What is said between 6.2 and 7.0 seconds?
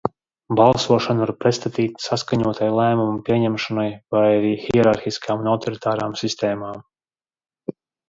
sistēmam.